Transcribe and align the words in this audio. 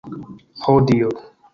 Ho 0.63 0.75
dio! 0.89 1.15